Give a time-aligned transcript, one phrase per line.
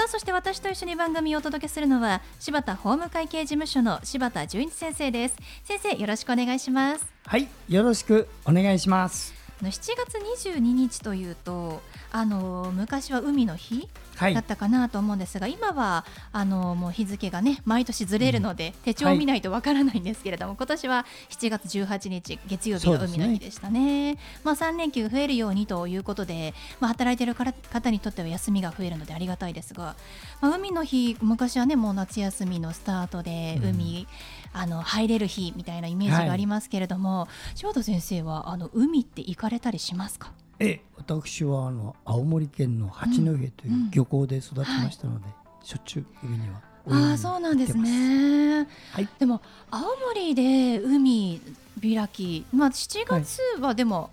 [0.00, 5.36] さあそして私と一緒に番組をお届けするのは柴田法務会計事務所の柴田純一先生です。
[5.64, 7.06] 先生よろしくお願いします。
[7.26, 9.39] はいよろしくお願いします。
[9.68, 11.82] 7月22日というと
[12.12, 13.88] あの昔は海の日
[14.28, 29.96] だったかなと思うんですが、はい、今はあのもう日付がね毎年ずれるので、うん、手帳を見ないとわからないんですけれども、はい、今年は7月18日月曜日が海の日でしたね、ね、まあ、3連休増えるようにということで、まあ、働いている方にとっては休みが増えるのでありがたいですが、
[30.40, 40.32] まあ、海の日昔はねもう夏休みのスタートで海、うん、あの入れる日みたいなイメージがありますけれども、はい、柴田先生はあの海って行かれたりしますか？
[40.58, 43.52] え私はあの青森県の八戸という
[43.92, 45.30] 漁港で育ちましたので、うん。
[45.30, 45.30] うんは
[45.62, 49.82] い、しょっちゅう海にはああそうなんですね、はい、でも青
[50.14, 51.40] 森で海
[51.82, 54.10] 開きまあ7月はでも、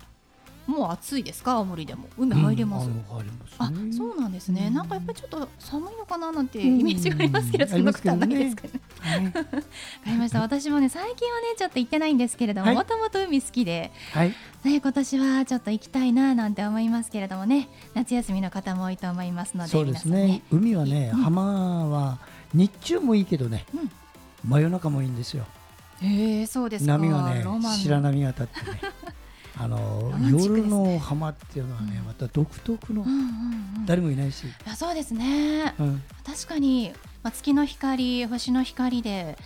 [0.68, 1.52] もう暑いですか？
[1.52, 2.08] 青森でも。
[2.18, 3.04] 海入れます、うん、
[3.58, 8.70] あ、ね、そうなんですね、うん、なんかやっぱりちょっと寒いのかななんてイメージがありますけど、うん、そんなことはないですかね。
[9.34, 9.62] わ、か
[10.06, 10.40] りました。
[10.42, 17.68] 私もね最近はねちょっと行ってないんですけれどももともと海好きで、はい、ね今年はちょっと行きたいななんて思いますけれどもね。
[17.94, 22.18] 夏休みの方も多いと思いますのでそうですね、ね、海はね、浜は
[22.52, 23.64] 日中もいいけどね、
[24.46, 25.46] 真夜中もいいんですよ。
[26.02, 28.80] へえそうです波がね白波が立ってね
[29.60, 33.04] あの夜の浜っていうのはね、また独特の、
[33.86, 36.92] 誰もいないし、いやそうですね、うん、確かに、
[37.22, 39.36] まあ、月の光星の光で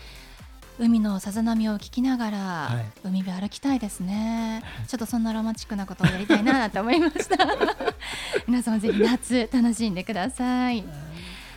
[0.78, 4.62] 海のさざ波を聞きながら、はい、海辺歩きたいですね。
[4.88, 7.36] ちょっとそんなロマンチックなことをやりたいなと思いました。
[8.46, 10.84] 皆さんぜひ夏楽しんでください。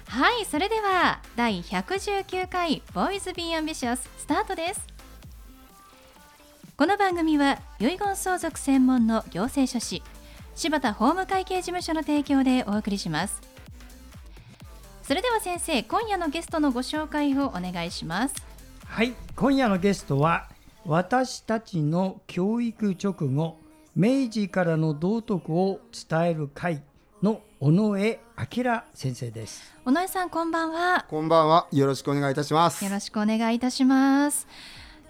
[0.07, 0.45] はい。
[0.45, 4.94] それでは第119回ボーイズビーアンビシャススタートです
[6.77, 10.03] この番組は遺言相続専門の行政書士
[10.55, 13.41] 柴田法務会計事務所の提供でお送りします。
[15.01, 18.35] それでは先生今夜のゲストのご紹介をお願いします。
[18.85, 20.49] はい今夜のゲストは
[20.85, 23.57] 私たちの教育直後
[23.95, 26.83] 明治からの道徳を伝える会
[27.23, 29.73] の尾上明先生です。
[29.85, 31.05] 尾上さんこんばんは。
[31.09, 31.67] こんばんは。
[31.71, 32.83] よろしくお願いいたします。
[32.83, 34.45] よろしくお願いいたします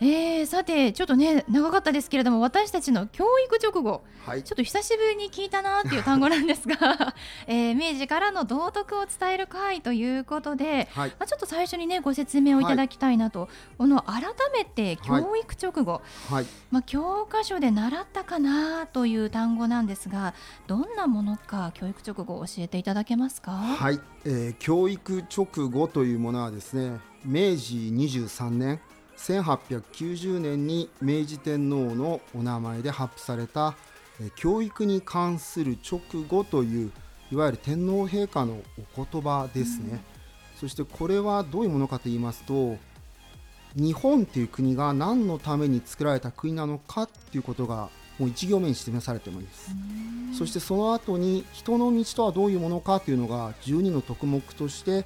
[0.01, 7.15] えー、さてちょっとね長かったですけれども私たちの教育直後、はい、ちょっと久しぶりに聞いたなっていう単語なんですが、
[7.47, 14.23] えー、明治からの道徳を伝える会ということで、はい、まあ、ちょっと最初にねご説明をいただきたいなと、はい、この改
[14.53, 16.01] めて教育直後、
[16.71, 20.33] まあ、教科書で習ったかなという単語なんですが
[20.67, 23.51] どんなものか教育直後教えていただけますか？
[23.51, 28.79] はい、えー、教育直後というものはですね明治23年
[29.17, 33.75] 1890年に明治天皇のお名前で発布された
[34.35, 36.91] 教育に関する直後という
[37.31, 38.61] いわゆる天皇陛下の
[38.95, 39.99] お言葉ですね、うん、
[40.59, 42.77] そしてこれはどういうものかと言いますと
[43.75, 49.71] 日本という国が何のために作られた国なのかということがもう一行目に示されております、
[50.29, 55.05] うん、そしてその後に人の道とはどういうものかというのが12の徳目として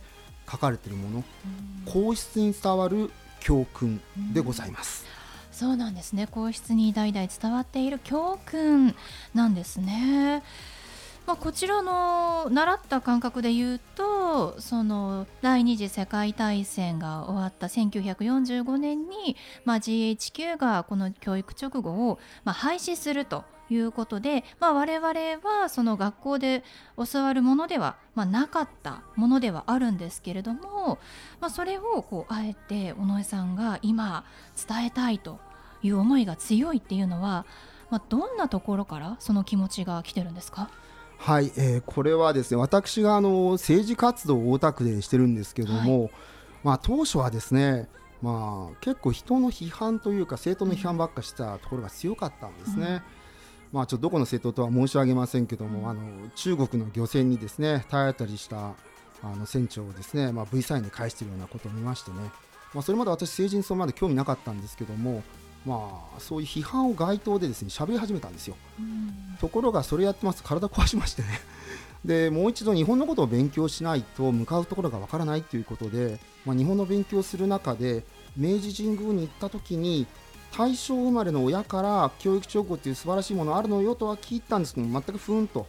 [0.49, 4.01] 書かれているもの、うん、皇室に伝わる教訓
[4.33, 5.05] でございます。
[5.51, 8.95] そうなんですね皇室に代々伝わっている教訓
[9.33, 10.41] なんですね。
[11.27, 25.09] まあ、こちらの習った感覚で言うとその第二次世界大戦が終わった1945年に、まあ、GHQ がこの教育直後を、まあ、廃止するということで、まあ、我々
[25.43, 26.63] はその学校で
[26.97, 30.97] 教わるものでは、まあ、なかったものではあるんですけれども、
[31.39, 34.25] まあ、それをこうあえて尾上さんが今
[34.67, 35.39] 伝えたいと
[35.83, 37.45] いう思いが強いっていうのは、
[37.89, 40.69] まあ、どんなところからその気持ちが来てるんですか？
[41.17, 46.11] はい、えー、これはですね私があの政治活動を大田区でしてるんですけども、はい、
[46.63, 47.87] まあ、当初はですね
[48.21, 52.85] まあ、結構人の批判というか政党の批判ばっかしたところが強かったんですね。
[52.85, 53.18] うん
[53.71, 56.01] まあ、ちょっとどこの政党とは申し上げませんけども、あの
[56.35, 58.73] 中国の漁船にですね体当たりした
[59.21, 62.17] あの船長をですね、まあ、V サインで返しているようなことを見ましてね、
[62.73, 65.23] まあ、それまで私、政治にそこまで興味なかったんですけども、
[65.65, 68.55] まあ、そういう批判を街頭でですね喋り始めたんですよ。
[69.39, 71.27] ところが、それやってますと体壊しましてね。
[72.05, 78.05] でもう一度日本のことを勉強しないと向かうところがわからないということで、まあ、日本の勉強をする中で
[78.37, 80.07] 明治神宮に行った時に
[80.57, 85.67] 大正生まれの親から教育直後っていう素晴らしいものあるのよとは聞いたんですけど全くふーんと、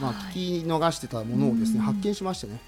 [0.00, 2.60] まあ、聞き逃してたものをですね、発見しましてね、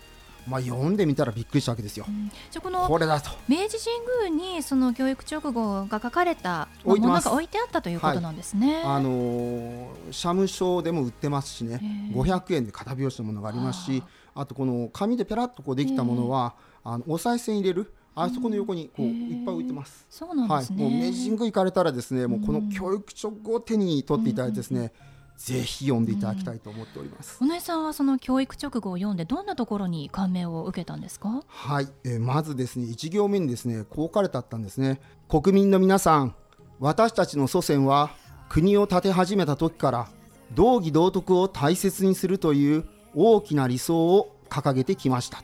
[0.46, 2.06] まあ、読んでみたらびっくりしたわけですよ。
[2.50, 3.30] じゃこのこれだと。
[3.48, 8.82] 明治神宮にその教育直後が書かれたものが置いてあったということなんですね。
[8.84, 12.10] あのー、社務所でも売ってますしね。
[12.14, 14.02] 500円で片拍子のものがありますし
[14.34, 20.06] あとこの紙でペラッとこうできたものはあのお賽銭入れるあそこの横にこういっぱい置いてます。
[20.08, 20.84] そうなんですね。
[20.84, 24.92] はい、もう明治神宮行かれたらですね、もうこの教育直後を手に取っていただいてですね。
[25.36, 27.38] ぜひ読んでいただきたいと思っております。
[27.40, 31.42] 小野さんはその教育直後を読んでどんなところに感銘を受けたんですか？
[31.48, 35.00] はい、えー、まずですね一行目にですねこう書かれてあったんですね。
[35.28, 36.36] 国民の皆さん、
[36.78, 38.10] 私たちの祖先は
[38.48, 40.08] 国を建て始めた時から
[40.54, 42.84] 道義道徳を大切にするという
[43.16, 45.42] 大きな理想を掲げてきました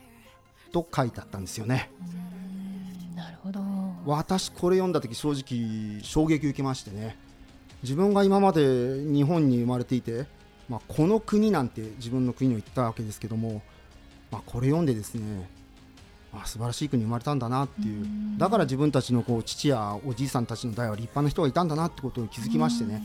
[0.71, 1.91] と書いてあったんですよね。
[2.01, 2.20] ほど
[4.07, 7.17] 私これ読んだ時正直衝撃受けましてね。
[7.83, 10.27] 自分が今まで日本に生まれていて、
[10.69, 13.63] まあ、この国なんて自分の国を言ったわけですけども、
[14.31, 15.49] まあ、これ読んでですね
[16.33, 18.07] あ素晴らしい国に生まれたんだなっていう。
[18.39, 23.03] だから自分たちのこう父やおじいさんたちの代は立派な人がいたんだなってことを気づきましてね。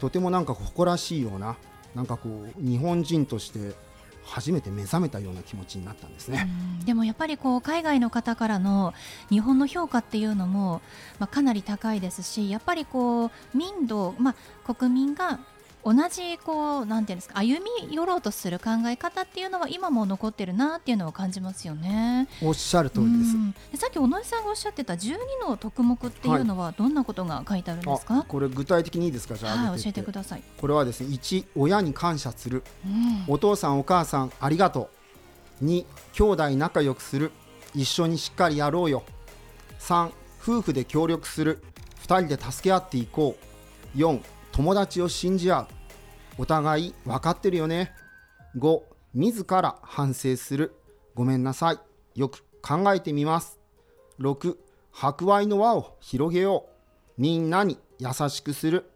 [0.00, 1.56] とてもなんか誇らしいような
[1.94, 3.72] なんかこう日本人として
[4.24, 6.48] 初めて目覚めたような気持ちになったんですね。
[6.84, 8.94] でもやっぱりこう海外の方からの
[9.30, 10.82] 日本の評価っていうのも、
[11.18, 15.40] まあ、かなり高いですしやっぱりこう民度、まあ、国民が
[15.84, 22.26] 同じこうなんていうんですか歩み寄ろうとする考え方っていうのは今も残ってるなっていうのを感じますよね。
[22.42, 23.24] おっしゃる通りで
[23.74, 23.80] す。
[23.80, 25.16] さっき小野井さんがおっしゃってた12
[25.46, 28.14] の特目っていうのはどんなことが書いてあるんですか？
[28.14, 29.34] はい、これ具体的にいいですか？
[29.34, 30.42] じゃあ、はい、教えてください。
[30.58, 34.90] これはですね1親に感謝する、うん、お父さんお母さんありがと
[35.60, 35.64] う。
[35.64, 37.30] 2兄弟仲良くする。
[37.74, 39.02] 一緒にしっかりやろうよ。
[39.80, 40.10] 3
[40.40, 41.62] 夫婦で協力する。
[42.06, 43.36] 2人で助け合っていこ
[43.94, 43.98] う。
[43.98, 44.20] 4
[44.54, 45.66] 友達を信じ合う。
[46.38, 47.92] お互い分かってるよね。
[48.56, 50.76] 5自ら反省する。
[51.16, 51.80] ごめんなさい。
[52.14, 53.58] よく考えてみます。
[54.20, 54.56] 6
[54.92, 57.20] 博愛の輪を広げよう。
[57.20, 58.88] みんなに優しくする。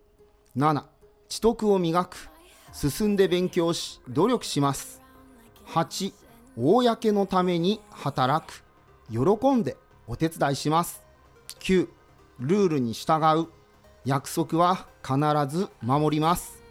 [0.56, 0.84] 7
[1.28, 2.30] 知徳を磨く。
[2.72, 5.02] 進んで勉強し努力します。
[5.66, 6.12] 8
[6.56, 8.62] 公のために働く。
[9.10, 9.76] 喜んで
[10.06, 11.02] お手伝いします。
[11.58, 11.88] 9
[12.38, 13.57] ルールに従う。
[14.08, 15.18] 約束は必
[15.54, 16.62] ず守ります。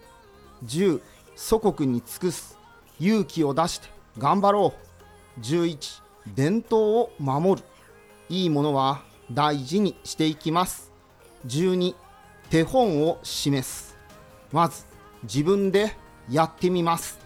[0.65, 1.01] 10
[1.35, 2.57] 祖国に尽くす。
[2.99, 4.73] 勇気を出して頑張ろ
[5.37, 5.41] う。
[5.41, 6.01] 11
[6.33, 7.67] 伝統を守る。
[8.27, 10.91] いいものは大事にしていきます。
[11.45, 11.93] 12
[12.49, 13.95] 手本を示す。
[14.51, 14.85] まず
[15.21, 15.95] 自分で
[16.31, 17.19] やってみます。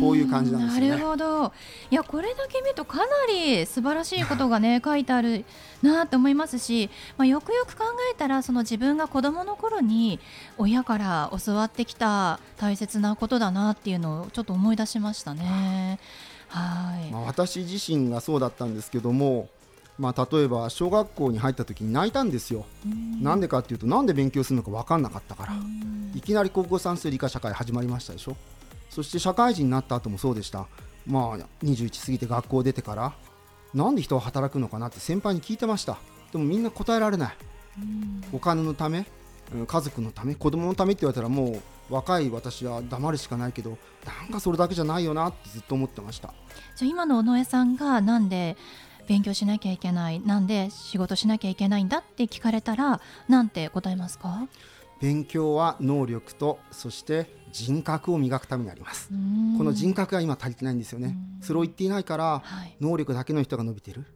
[0.00, 0.88] こういう感じなんですね。
[0.88, 1.52] なるほど。
[1.90, 5.44] いやこれだけ見るとかなり素晴らしいことがね 書いてある
[5.82, 6.88] なと思いますし、
[7.18, 10.18] まあ、よくよく考えたらその自分が子どもの頃に
[10.56, 15.98] 親から教わってきた大切なことだなっていうのをちょっと思い出しましたね。
[16.48, 17.10] はい。
[17.10, 19.48] まあ、私自身がそうだったんですけども。
[19.98, 22.64] まあ、例えば小学校に入った時に泣いたんですよ。
[23.20, 25.52] なんでかっていうとなんで勉強するのか分かんなかったから
[26.14, 28.34] いきなり高校算数理科社会始まりましたでしょ
[28.90, 30.66] そして社会人になった後もそうでした。
[31.06, 33.12] まあ21過ぎて学校出てから
[33.72, 35.96] なんで人は働くのかなって先輩に聞いてました。
[36.32, 37.36] でもみんな答えられない。
[38.32, 39.06] お金のため
[39.66, 46.34] 家族のため子供のためって言われたらもう若い私は黙るしかないけどなんかそれだけじゃないよなってずっと思ってました。
[46.76, 48.56] じゃあ今の尾上さんがなんで
[49.08, 54.46] 勉強しなきゃいけないなんで仕事しなきゃいけないんだって聞かれたらなんて答えますか？
[55.00, 59.08] 勉強は能力とそして人格を磨くためにあります。
[59.08, 61.16] この人格が今足りてないんですよね。
[61.40, 64.06] それを言っていないから、はい、能力だけの人が伸びてる。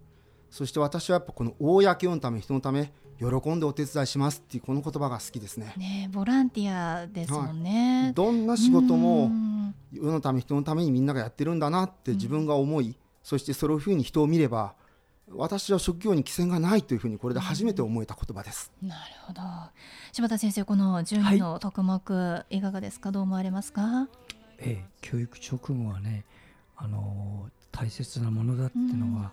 [0.50, 5.74] そして私はやっぱこの公のため人のため喜んでお手伝いしますっていうこの言葉が好きですね。
[5.76, 8.02] ねボランティアですもんね。
[8.04, 9.30] はい、どんな仕事も
[9.92, 14.74] 世のため人のためにみんながやってるんだなって自分が思い、そしてそういうふうに人を見れば
[15.30, 18.70] 私は職業に規制がないというふうにこれで初めて思えた言葉です。
[18.82, 19.40] なるほど。
[20.12, 23.10] 柴田先生この12の特目、はい、いかがですか？
[23.10, 24.08] どう思われますか？
[24.58, 26.24] ええ、教育直後はね
[26.76, 29.32] あの大切なものだっていうのは、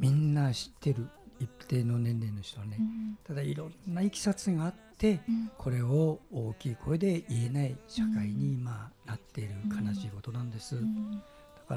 [0.00, 1.08] うん、みんな知ってる
[1.38, 10.74] 一定の年齢の人はね、うん、ただいろんないきさつがあって、うん、これを大きい声で言えない社会に今なっている悲しいことなんです。
[10.76, 10.82] だ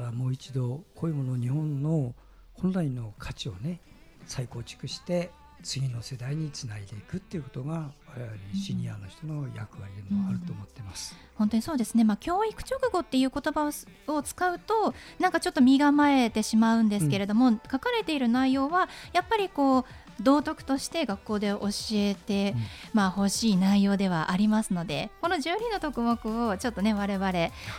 [0.00, 2.14] らもう一度こういうもの日本の
[2.54, 3.80] 本来の価値をね
[4.26, 5.30] 再構築して
[5.62, 11.16] 次の世代につないでいくっていうことが我々シニアの人の役割でもあると思ってます。
[11.36, 13.70] 本当にそうですね、まあ、教育直後っていう言葉
[14.06, 19.84] を使うとなんかちょっと身構えてしまうんですけれども、うん、書かれている内容はやっぱりこう
[20.20, 22.60] 道徳として学校で教えて、うん、
[22.92, 27.32] まあ、欲しい内容ではありますのでこの12の徳目をちょっとね我々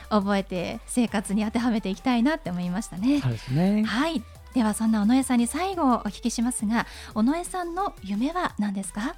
[0.10, 3.22] 覚えて生活に当てはめていきたいなって思いましたね。
[3.22, 3.84] そうですね。
[3.84, 4.22] はい
[4.56, 9.16] ではそんな尾上さんに最後お聞きしますが尾上さんの夢は何ですか？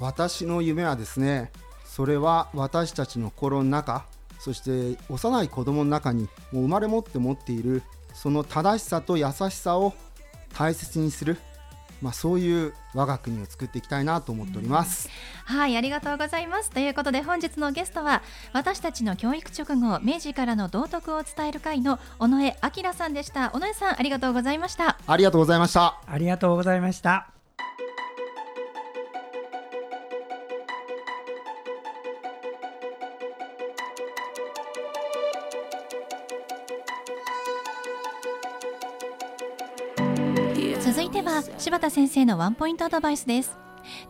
[0.00, 1.52] 私の夢はですね
[1.84, 4.04] それは私たちの心の中
[4.40, 9.94] そして幼い子供の中にもう生まれ持って持っているその正しさと優しさを
[10.58, 11.36] 大切にする
[12.00, 15.08] まあ、そういう我が国を作っていきたいなと思っております、
[15.48, 16.70] うん、はいありがとうございます。
[16.70, 23.52] ということで本日のゲストは私たちの教育直後明治からの道徳を伝える会の尾上明さんでした。
[23.54, 24.98] 尾上さんありがとうございました。
[25.06, 26.00] ありがとうございました。
[26.06, 27.39] ありがとうございました
[41.10, 43.58] いては柴田先生のワンポイントアドバイスです。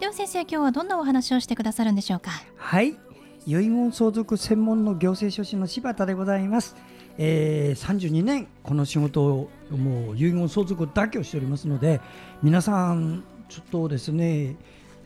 [0.01, 2.31] では先生今日はどんなお話をしてくださるんでしょうか？
[2.57, 2.99] はい。
[3.47, 6.77] 遺言相続専門の行政書士の柴田でございます、
[7.17, 12.03] えー、32年この仕事をもう遺言相続だけをしておりますので
[12.43, 14.57] 皆さんちょっとですね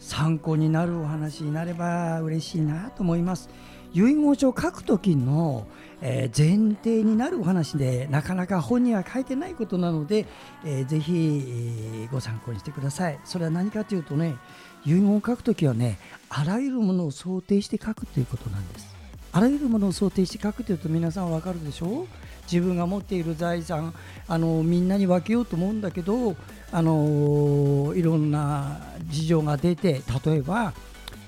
[0.01, 3.49] 参考になるお話になれば嬉しいなと思います。
[3.95, 5.67] 遺言書を書く時の
[6.07, 10.27] えー、前提になるお話でなかなか本には書いてないことなので、
[10.63, 13.19] えー、ぜひ、ご参考にしてください。
[13.25, 14.37] それは何かというとね
[14.85, 15.99] 遺言を書くときはね
[16.29, 18.95] あらゆるものを想定して書くということなんです。
[19.33, 22.07] あらゆるものを想定して書くというと皆さんわかるでしょ
[22.43, 23.93] 自分が持っている財産
[24.29, 26.37] あのみんなに分けようと思うんだけど
[26.71, 30.73] あのいろんな事情が出て例えば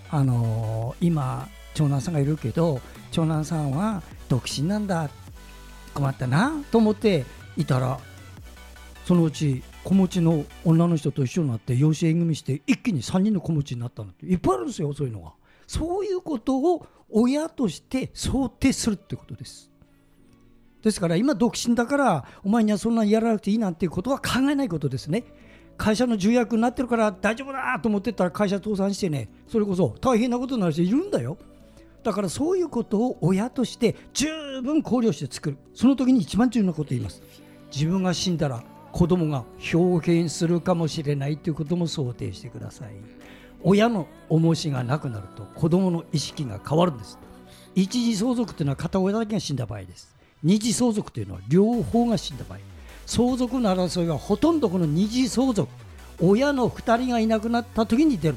[0.08, 2.80] あの今長男さんがいるけど
[3.10, 5.10] 長男さんは独身なんだ。
[5.94, 7.24] 困ったなと思って
[7.56, 7.98] いたら
[9.06, 14.10] そのうち子持ちの女の人と一緒になって養子縁組して一気に3人の子持ちになったの。
[14.10, 15.32] っていっぱいあるんですよそういうのが。
[15.66, 19.70] そういうことを親として想定するってことです。
[20.82, 25.24] ですから今独身だからお前にはそんなにやらなくていいなんていうことは考えないことですね。
[25.78, 29.28] 会社の重役になってるから大丈夫だと思ってたら会社倒産してね。
[29.46, 31.38] それこそ大変なことになる人いるんだよ。
[32.06, 35.58] だからそういうことを親として十分考慮して作る。
[35.74, 37.20] その時に一番重要なことを言います。
[37.74, 39.44] 自分が死んだら子供が
[39.74, 42.90] 表現するかもしれないということも想定してください。
[43.60, 47.18] 親の重しがなくなると子供の意識が変わるんです。
[47.74, 50.14] 一時相続というのは片親だけが死んだ場合です。
[50.44, 52.58] 二次相続というのは両方が死んだ場合。
[53.04, 55.68] 相続の争いはほとんどこの二次相続。
[56.22, 58.36] 親の2人がいなくなった時に出る。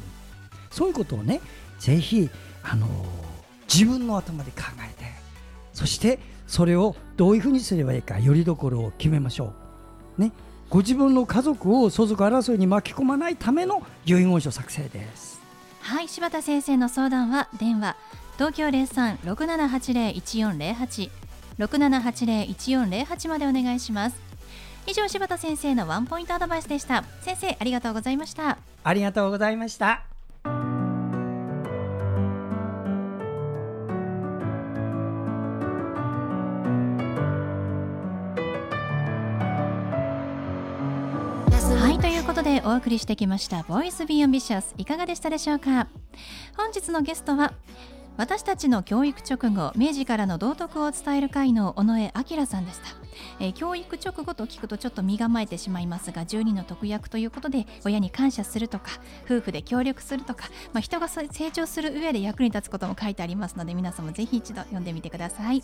[0.72, 1.40] そういうことをね
[1.78, 2.32] ぜひ
[2.64, 3.29] あのー
[3.72, 5.10] 自分の頭で考えて
[5.74, 9.54] そしてそれをどういうふうにすればいいかよりどころを決めましょ
[10.18, 10.32] う、ね、
[10.70, 15.40] ご自分の家族を相続争いに巻き込まないための遺言書作成です。
[15.82, 17.96] はい柴田先生の相談は電話
[18.38, 21.10] 東京03-6780-1408
[21.60, 24.16] 6780-1408までお願いします。
[24.88, 27.04] 以上柴田先生のワンポイントアドバイスでした。
[27.22, 28.58] 先生ありがとうございました。
[28.84, 30.09] ありがとうございました
[42.70, 45.88] お送りしてきました「Voice Be Ambitious」いかがでしたでしょうか？
[46.56, 47.54] 本日のゲストは
[48.16, 52.84] 私たちの教育直後明治からの道徳を伝える会の尾上明さんでした、
[53.40, 58.92] えー、教育直後と聞くとちょっと身構えてしまいますが12の特約ということで親に感謝するとか
[59.26, 65.64] 夫婦で協力するとか、まあ、人が成長する上で役に立つことも書いてありますので皆さんもぜひ一度読んでみてください。